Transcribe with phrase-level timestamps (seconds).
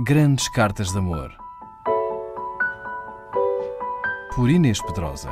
[0.00, 1.32] Grandes Cartas de Amor.
[4.34, 5.30] Por Inês Pedrosa.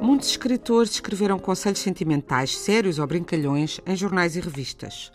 [0.00, 5.12] Muitos escritores escreveram conselhos sentimentais sérios ou brincalhões em jornais e revistas.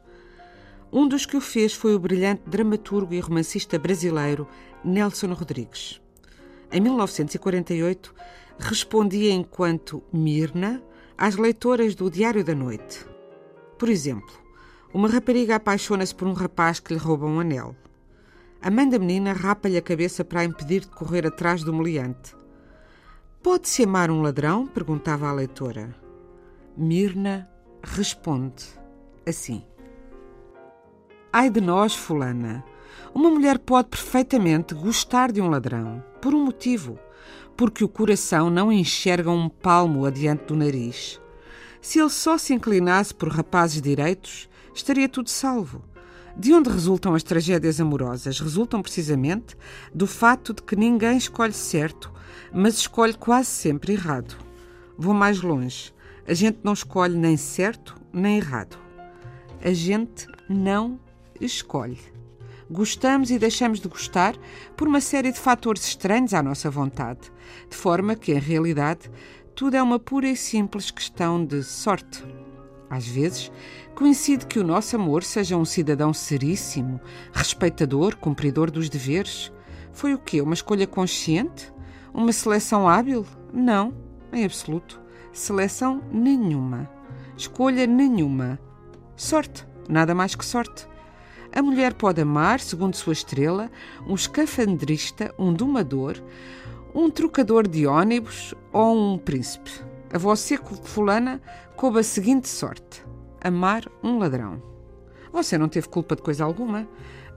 [0.91, 4.47] Um dos que o fez foi o brilhante dramaturgo e romancista brasileiro
[4.85, 5.99] Nelson Rodrigues.
[6.73, 8.15] Em 1948,
[8.57, 10.81] respondia enquanto Mirna
[11.15, 13.05] às leitoras do Diário da Noite.
[13.77, 14.33] Por exemplo,
[14.91, 17.75] uma rapariga apaixona-se por um rapaz que lhe rouba um anel.
[18.59, 22.35] A mãe da menina rapa-lhe a cabeça para a impedir de correr atrás do meliante.
[23.43, 24.65] Pode-se amar um ladrão?
[24.65, 25.95] perguntava a leitora.
[26.75, 27.47] Mirna
[27.83, 28.65] responde
[29.27, 29.63] assim:
[31.31, 32.65] Ai de nós, Fulana!
[33.13, 36.97] Uma mulher pode perfeitamente gostar de um ladrão, por um motivo,
[37.55, 41.19] porque o coração não enxerga um palmo adiante do nariz.
[41.81, 45.83] Se ele só se inclinasse por rapazes direitos, estaria tudo salvo.
[46.35, 48.39] De onde resultam as tragédias amorosas?
[48.39, 49.55] Resultam precisamente
[49.93, 52.11] do fato de que ninguém escolhe certo,
[52.51, 54.35] mas escolhe quase sempre errado.
[54.97, 55.93] Vou mais longe.
[56.27, 58.77] A gente não escolhe nem certo nem errado.
[59.63, 60.99] A gente não
[61.39, 61.99] escolhe.
[62.73, 64.35] Gostamos e deixamos de gostar
[64.75, 67.31] por uma série de fatores estranhos à nossa vontade,
[67.69, 69.11] de forma que, em realidade,
[69.53, 72.25] tudo é uma pura e simples questão de sorte.
[72.89, 73.51] Às vezes,
[73.93, 76.99] coincide que o nosso amor seja um cidadão seríssimo,
[77.31, 79.53] respeitador, cumpridor dos deveres.
[79.91, 80.41] Foi o quê?
[80.41, 81.71] Uma escolha consciente?
[82.11, 83.23] Uma seleção hábil?
[83.53, 83.93] Não,
[84.31, 84.99] em absoluto.
[85.31, 86.89] Seleção nenhuma.
[87.37, 88.59] Escolha nenhuma.
[89.15, 90.91] Sorte, nada mais que sorte.
[91.55, 93.69] A mulher pode amar, segundo sua estrela,
[94.07, 96.19] um escafandrista, um domador,
[96.95, 99.69] um trocador de ônibus ou um príncipe.
[100.11, 101.39] A você, fulana,
[101.75, 103.05] coube a seguinte sorte:
[103.39, 104.63] amar um ladrão.
[105.31, 106.87] Você não teve culpa de coisa alguma.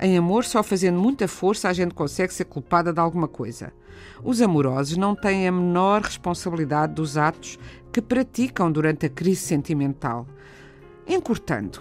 [0.01, 3.71] Em amor, só fazendo muita força a gente consegue ser culpada de alguma coisa.
[4.25, 7.59] Os amorosos não têm a menor responsabilidade dos atos
[7.93, 10.27] que praticam durante a crise sentimental.
[11.07, 11.81] Encurtando,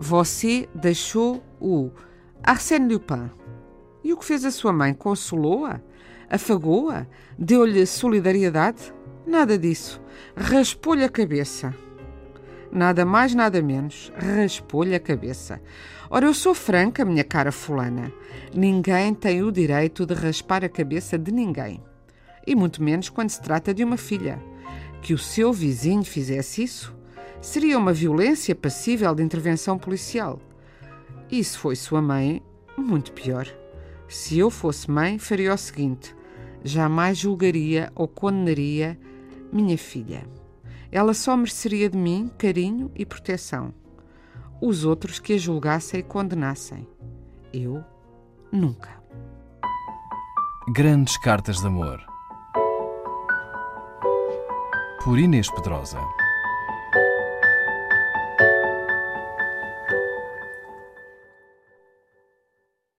[0.00, 1.90] você deixou o
[2.42, 3.30] Arsène Lupin.
[4.04, 4.94] E o que fez a sua mãe?
[4.94, 5.80] Consolou-a?
[6.30, 7.06] Afagou-a?
[7.38, 8.94] Deu-lhe solidariedade?
[9.26, 10.00] Nada disso.
[10.36, 11.74] Raspou-lhe a cabeça.
[12.70, 14.12] Nada mais, nada menos.
[14.16, 15.60] Raspou-lhe a cabeça.
[16.08, 18.12] Ora, eu sou franca, minha cara fulana.
[18.54, 21.82] Ninguém tem o direito de raspar a cabeça de ninguém.
[22.46, 24.42] E muito menos quando se trata de uma filha.
[25.02, 26.96] Que o seu vizinho fizesse isso
[27.40, 30.40] seria uma violência passível de intervenção policial.
[31.30, 32.42] E se foi sua mãe,
[32.76, 33.46] muito pior.
[34.08, 36.14] Se eu fosse mãe, faria o seguinte:
[36.64, 38.98] jamais julgaria ou condenaria
[39.52, 40.26] minha filha.
[40.90, 43.74] Ela só mereceria de mim carinho e proteção.
[44.60, 46.86] Os outros que a julgassem e condenassem.
[47.52, 47.84] Eu,
[48.50, 48.98] nunca.
[50.72, 52.04] Grandes Cartas de Amor.
[55.04, 56.17] Por Inês Pedrosa.